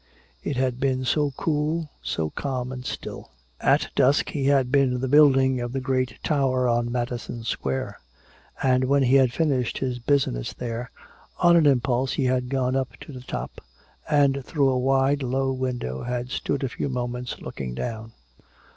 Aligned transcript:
It 0.43 0.55
had 0.57 0.79
been 0.79 1.05
so 1.05 1.29
cool, 1.37 1.91
so 2.01 2.31
calm 2.31 2.71
and 2.71 2.83
still. 2.83 3.29
At 3.59 3.89
dusk 3.93 4.29
he 4.29 4.45
had 4.45 4.71
been 4.71 4.93
in 4.93 4.99
the 4.99 5.07
building 5.07 5.61
of 5.61 5.73
the 5.73 5.79
great 5.79 6.15
tower 6.23 6.67
on 6.67 6.91
Madison 6.91 7.43
Square; 7.43 7.99
and 8.63 8.85
when 8.85 9.03
he 9.03 9.17
had 9.17 9.31
finished 9.31 9.77
his 9.77 9.99
business 9.99 10.53
there, 10.53 10.89
on 11.37 11.55
an 11.55 11.67
impulse 11.67 12.13
he 12.13 12.25
had 12.25 12.49
gone 12.49 12.75
up 12.75 12.97
to 13.01 13.11
the 13.11 13.21
top, 13.21 13.61
and 14.09 14.43
through 14.43 14.69
a 14.69 14.79
wide 14.79 15.21
low 15.21 15.51
window 15.53 16.01
had 16.01 16.31
stood 16.31 16.63
a 16.63 16.69
few 16.69 16.89
moments 16.89 17.39
looking 17.39 17.75
down. 17.75 18.13